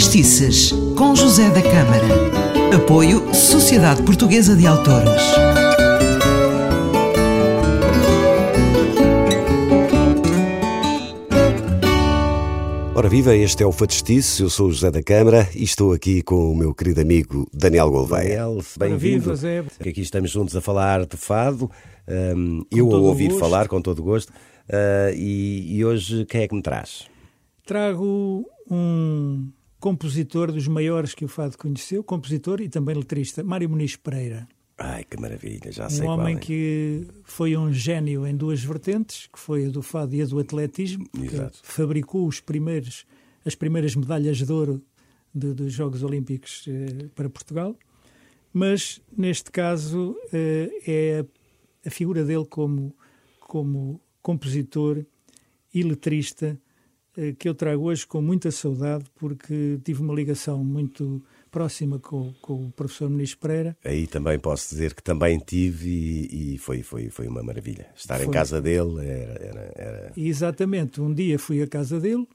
Factistices, 0.00 0.72
com 0.96 1.14
José 1.14 1.50
da 1.50 1.60
Câmara. 1.60 2.74
Apoio 2.74 3.34
Sociedade 3.34 4.02
Portuguesa 4.02 4.56
de 4.56 4.66
Autores. 4.66 5.22
Ora 12.94 13.10
viva, 13.10 13.36
este 13.36 13.62
é 13.62 13.66
o 13.66 13.72
Fatistice, 13.72 14.42
eu 14.42 14.48
sou 14.48 14.68
o 14.68 14.72
José 14.72 14.90
da 14.90 15.02
Câmara 15.02 15.46
e 15.54 15.64
estou 15.64 15.92
aqui 15.92 16.22
com 16.22 16.50
o 16.50 16.56
meu 16.56 16.74
querido 16.74 17.02
amigo 17.02 17.46
Daniel 17.52 17.90
Gouveia. 17.90 18.38
Daniel, 18.38 18.64
bem-vindo. 18.78 19.34
Aqui 19.80 20.00
estamos 20.00 20.30
juntos 20.30 20.56
a 20.56 20.62
falar 20.62 21.04
de 21.04 21.18
fado, 21.18 21.70
um, 22.08 22.64
eu 22.72 22.90
a 22.90 22.96
ouvir 22.96 23.38
falar 23.38 23.68
com 23.68 23.82
todo 23.82 23.98
o 23.98 24.04
gosto. 24.04 24.30
Uh, 24.30 25.12
e, 25.14 25.76
e 25.76 25.84
hoje 25.84 26.24
quem 26.24 26.40
é 26.40 26.48
que 26.48 26.54
me 26.54 26.62
traz? 26.62 27.04
Trago 27.66 28.46
um 28.70 29.50
compositor 29.80 30.52
dos 30.52 30.68
maiores 30.68 31.14
que 31.14 31.24
o 31.24 31.28
Fado 31.28 31.56
conheceu, 31.58 32.04
compositor 32.04 32.60
e 32.60 32.68
também 32.68 32.94
letrista, 32.94 33.42
Mário 33.42 33.68
Muniz 33.68 33.96
Pereira. 33.96 34.46
Ai, 34.78 35.04
que 35.04 35.18
maravilha, 35.20 35.70
já 35.72 35.86
um 35.86 35.90
sei 35.90 36.06
Um 36.06 36.10
homem 36.10 36.36
qual, 36.36 36.46
que 36.46 37.06
foi 37.24 37.56
um 37.56 37.72
gênio 37.72 38.26
em 38.26 38.34
duas 38.36 38.62
vertentes, 38.62 39.26
que 39.26 39.38
foi 39.38 39.66
a 39.66 39.68
do 39.68 39.82
fado 39.82 40.14
e 40.14 40.22
a 40.22 40.26
do 40.26 40.38
atletismo, 40.38 41.06
que 41.10 41.50
fabricou 41.62 42.26
os 42.26 42.40
primeiros, 42.40 43.04
as 43.44 43.54
primeiras 43.54 43.94
medalhas 43.94 44.38
de 44.38 44.50
ouro 44.52 44.80
de- 45.34 45.52
dos 45.54 45.72
Jogos 45.72 46.02
Olímpicos 46.02 46.64
eh, 46.68 47.08
para 47.14 47.28
Portugal. 47.28 47.76
Mas, 48.52 49.00
neste 49.16 49.50
caso, 49.50 50.16
eh, 50.32 50.70
é 50.86 51.24
a, 51.86 51.90
figura 51.90 52.24
dele 52.24 52.46
como, 52.46 52.94
como 53.40 54.00
compositor 54.22 55.04
e 55.74 55.82
letrista 55.82 56.58
que 57.38 57.48
eu 57.48 57.54
trago 57.54 57.84
hoje 57.84 58.06
com 58.06 58.20
muita 58.22 58.50
saudade, 58.50 59.04
porque 59.16 59.78
tive 59.84 60.00
uma 60.02 60.14
ligação 60.14 60.62
muito 60.64 61.22
próxima 61.50 61.98
com, 61.98 62.32
com 62.40 62.66
o 62.66 62.70
professor 62.72 63.10
Muniz 63.10 63.34
Pereira. 63.34 63.76
Aí 63.84 64.06
também 64.06 64.38
posso 64.38 64.70
dizer 64.70 64.94
que 64.94 65.02
também 65.02 65.38
tive 65.38 65.88
e, 65.90 66.54
e 66.54 66.58
foi, 66.58 66.82
foi, 66.82 67.10
foi 67.10 67.26
uma 67.26 67.42
maravilha. 67.42 67.88
Estar 67.96 68.20
em 68.20 68.24
Foi. 68.26 68.32
casa 68.34 68.62
dele 68.62 69.00
era. 69.04 69.42
era, 69.44 69.72
era- 69.76 70.12
exatamente, 70.16 71.00
um 71.00 71.12
dia 71.12 71.38
fui 71.38 71.60
à 71.60 71.66
casa 71.66 71.98
dele, 71.98 72.26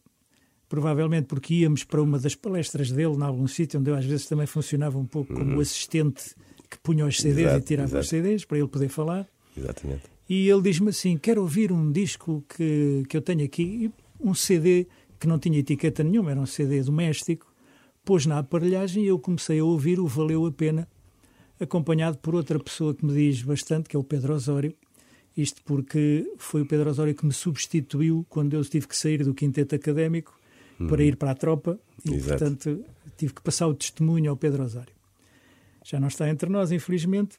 provavelmente 0.67 1.28
porque 1.28 1.53
íamos 1.53 1.83
para 1.83 2.02
uma 2.02 2.19
das 2.19 2.35
palestras 2.35 2.91
dele, 2.91 3.16
em 3.16 3.22
algum 3.23 3.47
sítio 3.47 3.80
onde 3.80 3.89
eu 3.89 3.95
às 3.95 4.05
vezes 4.05 4.25
também 4.25 4.45
funcionava 4.45 4.97
um 4.97 5.05
pouco 5.05 5.33
como 5.33 5.57
o 5.57 5.61
assistente 5.61 6.35
que 6.69 6.78
punha 6.80 7.05
os 7.05 7.17
CDs 7.17 7.38
Uhum. 7.38 7.44
Exato, 7.52 7.63
e 7.63 7.67
tirava 7.67 7.88
os 7.88 7.94
exato. 7.94 8.07
CDs 8.09 8.45
para 8.45 8.57
ele 8.57 8.67
poder 8.67 8.89
falar. 8.89 9.28
Exatamente. 9.55 10.03
E 10.28 10.50
ele 10.50 10.61
diz-me 10.63 10.89
assim: 10.89 11.17
Quero 11.17 11.41
ouvir 11.41 11.72
um 11.72 11.91
disco 11.91 12.44
que, 12.50 13.03
que 13.07 13.16
eu 13.16 13.22
tenho 13.22 13.45
aqui, 13.45 13.63
E 13.85 13.91
um 14.19 14.33
CD 14.33 14.88
que 15.19 15.27
não 15.27 15.39
tinha 15.39 15.59
etiqueta 15.59 16.03
nenhuma, 16.03 16.31
era 16.31 16.39
um 16.39 16.45
CD 16.45 16.81
doméstico. 16.81 17.52
Pôs 18.03 18.25
na 18.25 18.39
aparelhagem 18.39 19.03
e 19.03 19.07
eu 19.07 19.17
comecei 19.17 19.59
a 19.59 19.63
ouvir 19.66 19.99
o 19.99 20.07
Valeu 20.07 20.45
a 20.45 20.52
Pena, 20.52 20.88
acompanhado 21.59 22.17
por 22.19 22.35
outra 22.35 22.59
pessoa 22.59 22.94
que 22.94 23.05
me 23.05 23.13
diz 23.13 23.41
bastante, 23.41 23.89
que 23.89 23.95
é 23.95 23.99
o 23.99 24.03
Pedro 24.03 24.33
Osório. 24.33 24.73
Isto 25.35 25.61
porque 25.63 26.31
foi 26.38 26.61
o 26.61 26.66
Pedro 26.66 26.89
Osório 26.89 27.16
que 27.16 27.25
me 27.25 27.33
substituiu 27.33 28.25
quando 28.30 28.53
eu 28.53 28.63
tive 28.63 28.88
que 28.88 28.95
sair 28.95 29.23
do 29.23 29.33
quinteto 29.33 29.75
académico 29.75 30.38
para 30.88 31.03
ir 31.03 31.16
para 31.16 31.31
a 31.31 31.35
tropa 31.35 31.79
e, 32.05 32.09
Uhum. 32.09 32.16
Exato. 32.16 32.29
portanto, 32.39 32.85
tive 33.17 33.33
que 33.33 33.41
passar 33.41 33.67
o 33.67 33.73
testemunho 33.73 34.29
ao 34.29 34.38
Pedro 34.38 34.63
Osório. 34.63 34.94
Já 35.83 36.00
não 36.00 36.07
está 36.07 36.29
entre 36.29 36.50
nós, 36.50 36.72
infelizmente, 36.72 37.38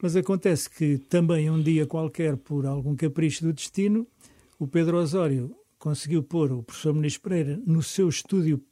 mas 0.00 0.14
acontece 0.16 0.68
que 0.70 0.98
também 0.98 1.50
um 1.50 1.60
dia 1.62 1.86
qualquer, 1.86 2.36
por 2.36 2.66
algum 2.66 2.94
capricho 2.94 3.44
do 3.44 3.52
destino, 3.52 4.06
o 4.58 4.66
Pedro 4.66 4.98
Osório 4.98 5.54
conseguiu 5.78 6.22
pôr 6.22 6.52
o 6.52 6.62
professor 6.62 6.92
Muniz 6.94 7.18
Pereira 7.18 7.60
no 7.66 7.82
seu 7.82 8.08
estúdio 8.08 8.62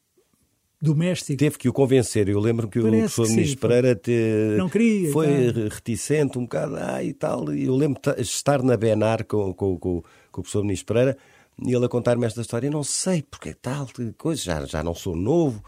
doméstico. 0.81 1.39
Teve 1.39 1.57
que 1.57 1.69
o 1.69 1.73
convencer. 1.73 2.29
Eu 2.29 2.39
lembro 2.41 2.69
que 2.69 2.79
o 2.79 2.83
Parece 2.83 3.15
professor 3.15 3.27
que 3.27 3.57
foi. 3.57 3.57
Pereira 3.57 3.97
te- 3.97 4.57
Não 4.59 4.69
queria, 4.69 5.13
foi 5.13 5.29
reticente 5.69 6.39
um 6.39 6.43
bocado 6.43 6.77
ah, 6.77 7.03
e 7.03 7.13
tal. 7.13 7.53
Eu 7.53 7.75
lembro 7.75 8.01
de 8.03 8.21
estar 8.23 8.63
na 8.63 8.77
Benar 8.77 9.25
com, 9.25 9.53
com, 9.55 9.79
com, 9.79 10.03
com 10.31 10.41
o 10.41 10.43
professor 10.43 10.63
Ministro 10.63 10.95
Pereira 10.95 11.17
e 11.65 11.75
ele 11.75 11.87
a 11.87 11.89
contar-me 11.89 12.27
esta 12.27 12.41
história. 12.41 12.67
Eu 12.67 12.73
não 12.73 12.85
sei 12.85 13.23
porque 13.23 13.51
é 13.51 13.55
tal 13.55 13.89
coisa, 14.19 14.43
já, 14.43 14.65
já 14.67 14.83
não 14.83 14.95
sou 14.95 15.17
novo. 15.17 15.63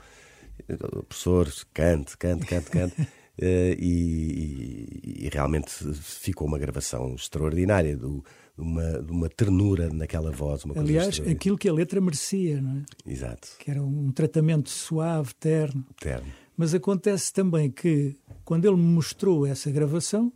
O 0.68 1.02
professor, 1.04 1.48
cante, 1.72 2.16
cante, 2.18 2.46
cante, 2.46 2.70
cante. 2.70 2.94
Eh, 3.38 3.76
e, 3.78 5.24
e- 5.24 5.28
realmente 5.32 5.70
ficou 5.94 6.46
uma 6.48 6.58
gravação 6.58 7.14
extraordinária 7.14 7.96
do- 7.96 8.24
de, 8.56 8.62
uma, 8.62 9.02
de 9.02 9.12
uma 9.12 9.28
ternura 9.28 9.90
naquela 9.92 10.30
voz. 10.30 10.64
Uma 10.64 10.78
Aliás, 10.78 11.20
aquilo 11.20 11.58
que 11.58 11.68
a 11.68 11.72
letra 11.72 12.00
merecia, 12.00 12.60
não 12.62 12.78
é? 12.78 13.10
Exato, 13.12 13.48
que 13.58 13.70
era 13.70 13.82
um 13.82 14.10
tratamento 14.10 14.70
suave, 14.70 15.34
terno. 15.34 15.84
terno. 16.00 16.26
Mas 16.56 16.72
acontece 16.72 17.30
também 17.32 17.70
que, 17.70 18.16
quando 18.44 18.64
ele 18.64 18.76
me 18.76 18.82
mostrou 18.94 19.44
essa 19.46 19.70
gravação, 19.70 20.32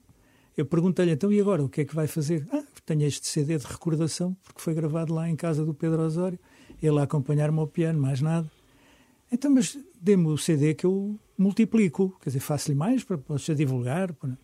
eu 0.54 0.66
perguntei-lhe 0.66 1.12
então, 1.12 1.32
e 1.32 1.40
agora, 1.40 1.64
o 1.64 1.68
que 1.70 1.80
é 1.80 1.84
que 1.86 1.94
vai 1.94 2.06
fazer? 2.06 2.46
Ah, 2.52 2.62
tenho 2.84 3.04
este 3.06 3.26
CD 3.26 3.56
de 3.56 3.64
recordação, 3.66 4.36
porque 4.42 4.60
foi 4.60 4.74
gravado 4.74 5.14
lá 5.14 5.26
em 5.30 5.36
casa 5.36 5.64
do 5.64 5.72
Pedro 5.72 6.02
Osório, 6.02 6.38
ele 6.82 6.98
a 6.98 7.04
acompanhar-me 7.04 7.58
ao 7.58 7.66
piano, 7.66 7.98
mais 7.98 8.20
nada. 8.20 8.50
Então, 9.32 9.50
mas 9.50 9.78
dê-me 10.00 10.26
o 10.26 10.36
CD 10.36 10.74
que 10.74 10.84
eu 10.86 11.18
multiplico, 11.38 12.16
quer 12.22 12.30
dizer, 12.30 12.40
faço-lhe 12.40 12.76
mais 12.76 13.04
para 13.04 13.16
possa 13.18 13.54
divulgar. 13.54 14.12
para- 14.12 14.36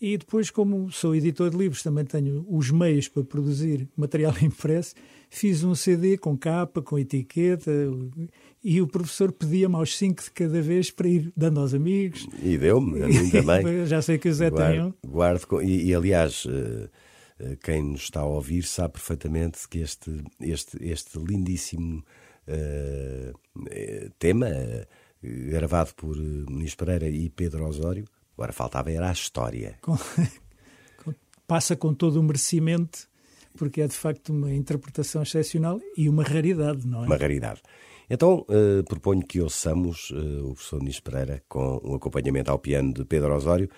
E 0.00 0.18
depois, 0.18 0.50
como 0.50 0.90
sou 0.92 1.14
editor 1.16 1.48
de 1.50 1.56
livros, 1.56 1.82
também 1.82 2.04
tenho 2.04 2.44
os 2.48 2.70
meios 2.70 3.08
para 3.08 3.24
produzir 3.24 3.88
material 3.96 4.32
impresso, 4.42 4.94
fiz 5.30 5.64
um 5.64 5.74
CD 5.74 6.18
com 6.18 6.36
capa, 6.36 6.82
com 6.82 6.98
etiqueta, 6.98 7.70
e 8.62 8.80
o 8.82 8.86
professor 8.86 9.32
pedia-me 9.32 9.74
aos 9.74 9.96
cinco 9.96 10.22
de 10.22 10.30
cada 10.30 10.60
vez 10.60 10.90
para 10.90 11.08
ir 11.08 11.32
dando 11.36 11.60
aos 11.60 11.72
amigos. 11.72 12.28
E 12.42 12.58
deu-me, 12.58 13.02
a 13.02 13.08
mim 13.08 13.30
também. 13.30 13.86
Já 13.86 14.02
sei 14.02 14.18
que 14.18 14.28
o 14.28 14.34
Zé 14.34 14.50
tem 14.50 14.80
um. 14.82 14.92
Guardo, 14.92 14.94
guardo 15.08 15.46
com- 15.46 15.62
e, 15.62 15.86
e, 15.86 15.94
aliás, 15.94 16.44
eh, 16.46 16.88
eh, 17.40 17.56
quem 17.64 17.82
nos 17.82 18.02
está 18.02 18.20
a 18.20 18.26
ouvir 18.26 18.62
sabe 18.64 18.92
perfeitamente 18.94 19.66
que 19.68 19.78
este, 19.78 20.22
este, 20.40 20.76
este 20.80 21.18
lindíssimo 21.18 22.04
eh, 22.46 22.95
tema, 24.18 24.48
eh, 24.48 24.86
gravado 25.22 25.94
por 25.94 26.16
eh, 26.16 26.20
Muniz 26.48 26.74
Pereira 26.74 27.08
e 27.08 27.28
Pedro 27.30 27.66
Osório, 27.66 28.04
agora 28.36 28.52
faltava 28.52 28.90
era 28.90 29.08
a 29.08 29.12
história. 29.12 29.78
com- 29.80 29.96
com- 31.04 31.14
passa 31.46 31.76
com 31.76 31.92
todo 31.94 32.20
o 32.20 32.22
merecimento, 32.22 33.08
porque 33.56 33.80
é 33.80 33.86
de 33.88 33.94
facto 33.94 34.30
uma 34.30 34.52
interpretação 34.52 35.22
excepcional 35.22 35.80
e 35.96 36.08
uma 36.08 36.22
raridade, 36.22 36.86
não 36.86 37.04
é? 37.04 37.06
Uma 37.06 37.16
raridade. 37.16 37.62
Então, 38.08 38.44
eh, 38.48 38.82
proponho 38.88 39.26
que 39.26 39.40
ouçamos 39.40 40.10
o 40.10 40.52
professor 40.52 40.78
Muniz 40.80 41.00
Pereira 41.00 41.42
com 41.48 41.80
um 41.82 41.94
acompanhamento 41.96 42.50
ao 42.50 42.58
piano 42.58 42.92
de 42.92 43.04
Pedro 43.04 43.34
Osório. 43.34 43.68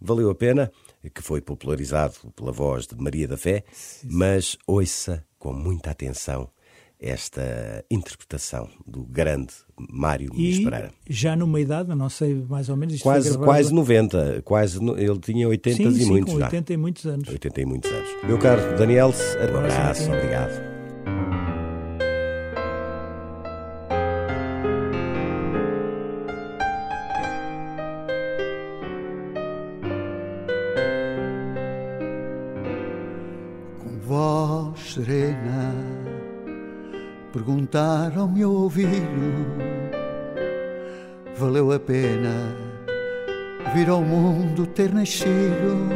Valeu 0.00 0.30
a 0.30 0.34
pena, 0.34 0.70
que 1.14 1.22
foi 1.22 1.40
popularizado 1.40 2.14
pela 2.36 2.52
voz 2.52 2.86
de 2.86 2.94
Maria 2.96 3.26
da 3.26 3.36
Fé, 3.36 3.64
mas 4.04 4.56
ouça 4.66 5.24
com 5.38 5.52
muita 5.52 5.90
atenção 5.90 6.50
esta 7.00 7.84
interpretação 7.90 8.68
do 8.86 9.04
grande 9.04 9.52
Mário 9.90 10.32
Muniz 10.32 10.56
E 10.58 10.64
Pereira. 10.64 10.90
já 11.08 11.36
numa 11.36 11.60
idade, 11.60 11.94
não 11.94 12.08
sei 12.08 12.34
mais 12.48 12.68
ou 12.68 12.76
menos, 12.76 13.00
Quase, 13.00 13.28
gravado- 13.30 13.44
quase 13.46 13.72
90, 13.74 14.42
quase, 14.44 14.78
ele 14.96 15.18
tinha 15.20 15.48
80 15.48 15.76
sim, 15.76 15.88
e 15.88 15.92
sim, 15.92 16.06
muitos 16.10 16.32
com 16.34 16.40
já. 16.40 16.46
80 16.46 16.72
e 16.72 16.76
muitos 16.76 17.06
anos. 17.06 17.28
80 17.28 17.60
e 17.60 17.64
muitos 17.64 17.90
anos. 17.92 18.08
Meu 18.24 18.38
caro 18.38 18.76
Daniel, 18.76 19.08
um 19.52 19.56
abraço, 19.58 20.02
sim. 20.04 20.12
obrigado. 20.12 20.68
com 33.82 33.98
voz 34.00 34.94
serena 34.94 35.74
perguntar 37.32 38.12
ao 38.16 38.28
meu 38.28 38.52
ouvido 38.52 39.78
valeu 41.36 41.72
a 41.72 41.78
pena 41.78 42.54
vir 43.74 43.88
ao 43.88 44.02
mundo 44.02 44.66
ter 44.66 44.92
nascido? 44.92 45.88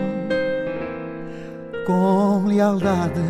Com 1.86 2.46
lealdade 2.46 3.20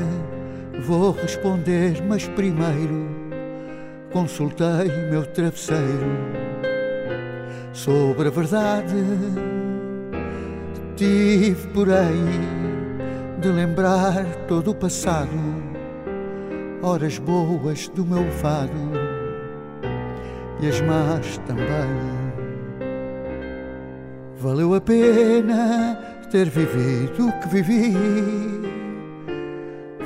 vou 0.86 1.12
responder 1.12 2.02
mas 2.02 2.26
primeiro 2.28 3.08
consultei 4.12 4.88
meu 5.10 5.24
travesseiro 5.24 6.52
sobre 7.72 8.28
a 8.28 8.30
verdade. 8.30 8.94
Tive 10.94 11.68
porém 11.68 12.26
de 13.40 13.48
lembrar 13.48 14.24
todo 14.46 14.70
o 14.70 14.74
passado, 14.74 15.30
horas 16.82 17.18
boas 17.18 17.88
do 17.88 18.04
meu 18.04 18.30
fado 18.32 18.72
e 20.60 20.68
as 20.68 20.80
más 20.80 21.38
também. 21.46 22.22
Valeu 24.38 24.74
a 24.74 24.80
pena 24.80 25.98
ter 26.30 26.48
vivido 26.48 27.28
o 27.28 27.40
que 27.40 27.48
vivi, 27.48 27.94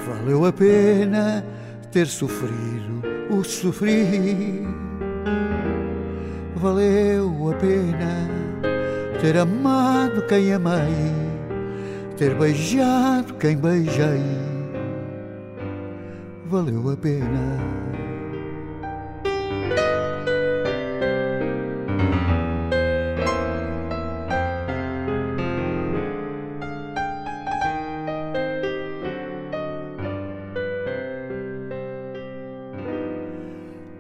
valeu 0.07 0.45
a 0.45 0.53
pena 0.53 1.45
ter 1.91 2.07
sofrido 2.07 3.03
o 3.31 3.41
que 3.41 3.49
sofri. 3.49 4.63
valeu 6.57 7.51
a 7.51 7.55
pena 7.55 8.29
ter 9.21 9.39
amado 9.39 10.23
quem 10.27 10.53
amei, 10.53 11.15
ter 12.17 12.35
beijado 12.35 13.35
quem 13.35 13.57
beijei, 13.57 14.56
valeu 16.49 16.91
a 16.91 16.97
pena. 16.97 17.59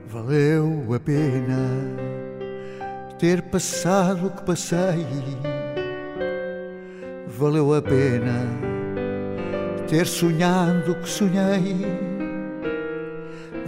valeu 0.09 0.95
a 0.95 1.01
pena 1.01 1.57
ter 3.19 3.43
passado 3.43 4.27
o 4.27 4.31
que 4.31 4.43
passei. 4.45 5.07
Valeu 7.29 7.75
a 7.75 7.83
pena 7.83 8.47
ter 9.89 10.07
sonhado 10.07 10.93
o 10.93 10.95
que 10.97 11.09
sonhei. 11.09 12.16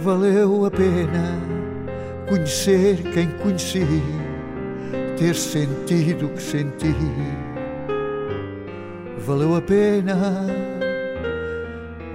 Valeu 0.01 0.65
a 0.65 0.71
pena 0.71 1.39
conhecer 2.27 2.97
quem 3.13 3.27
conheci, 3.41 3.85
ter 5.17 5.35
sentido 5.35 6.27
o 6.27 6.29
que 6.29 6.41
senti. 6.41 6.95
Valeu 9.17 9.55
a 9.55 9.61
pena, 9.61 10.47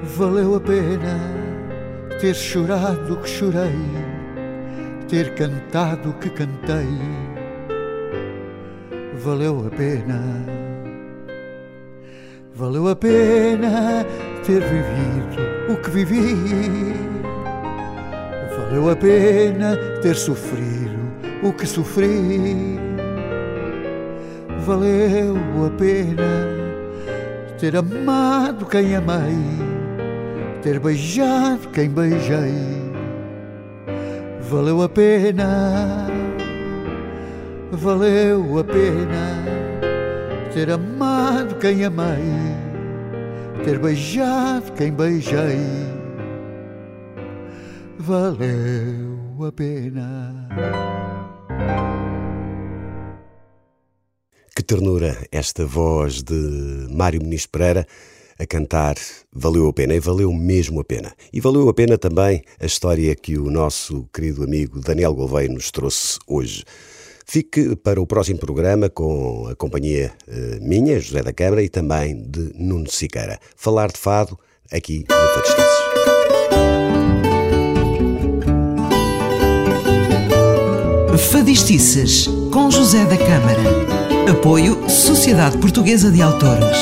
valeu 0.02 0.56
a 0.56 0.60
pena 0.60 1.18
ter 2.20 2.34
chorado 2.34 3.14
o 3.14 3.16
que 3.18 3.28
chorei 3.28 4.14
ter 5.08 5.34
cantado 5.34 6.10
o 6.10 6.14
que 6.14 6.30
cantei 6.30 6.88
valeu 9.24 9.66
a 9.66 9.70
pena. 9.70 10.20
Valeu 12.54 12.88
a 12.88 12.94
pena 12.94 14.04
ter 14.44 14.60
vivido 14.60 15.72
o 15.72 15.76
que 15.76 15.90
vivi. 15.90 17.23
Valeu 18.74 18.90
a 18.90 18.96
pena 18.96 19.76
ter 20.02 20.16
sofrido 20.16 20.98
o 21.44 21.52
que 21.52 21.64
sofri. 21.64 22.76
Valeu 24.66 25.36
a 25.64 25.70
pena 25.78 26.48
ter 27.56 27.76
amado 27.76 28.66
quem 28.66 28.96
amei, 28.96 29.38
ter 30.60 30.80
beijado 30.80 31.68
quem 31.68 31.88
beijei 31.88 32.82
valeu 34.50 34.82
a 34.82 34.88
pena, 34.88 36.08
valeu 37.70 38.58
a 38.58 38.64
pena 38.64 39.44
ter 40.52 40.70
amado 40.70 41.54
quem 41.60 41.84
amei, 41.84 42.56
ter 43.64 43.78
beijado 43.78 44.72
quem 44.72 44.92
beijei, 44.92 45.58
valeu 48.04 49.46
a 49.46 49.50
pena. 49.50 50.48
Que 54.54 54.62
ternura 54.62 55.16
esta 55.32 55.64
voz 55.64 56.22
de 56.22 56.86
Mário 56.90 57.22
Muniz 57.22 57.46
Pereira 57.46 57.86
a 58.38 58.46
cantar 58.46 58.96
valeu 59.32 59.68
a 59.68 59.72
pena 59.72 59.94
e 59.94 60.00
valeu 60.00 60.32
mesmo 60.32 60.80
a 60.80 60.84
pena. 60.84 61.12
E 61.32 61.40
valeu 61.40 61.68
a 61.68 61.74
pena 61.74 61.96
também 61.96 62.42
a 62.60 62.66
história 62.66 63.14
que 63.14 63.38
o 63.38 63.50
nosso 63.50 64.06
querido 64.12 64.44
amigo 64.44 64.80
Daniel 64.80 65.14
Gouveia 65.14 65.48
nos 65.48 65.70
trouxe 65.70 66.18
hoje. 66.26 66.64
Fique 67.26 67.74
para 67.76 68.00
o 68.00 68.06
próximo 68.06 68.38
programa 68.38 68.90
com 68.90 69.48
a 69.48 69.56
companhia 69.56 70.12
eh, 70.28 70.58
minha, 70.60 71.00
José 71.00 71.22
da 71.22 71.32
Câmara, 71.32 71.62
e 71.62 71.70
também 71.70 72.22
de 72.28 72.52
Nuno 72.54 72.90
Siqueira. 72.90 73.38
Falar 73.56 73.90
de 73.90 73.98
fado 73.98 74.38
aqui 74.70 75.06
no 75.08 75.16
Fadistices. 75.34 76.13
Fadistices, 81.34 82.28
com 82.52 82.70
José 82.70 83.04
da 83.06 83.16
Câmara. 83.16 84.30
Apoio 84.30 84.88
Sociedade 84.88 85.58
Portuguesa 85.58 86.08
de 86.08 86.22
Autores. 86.22 86.78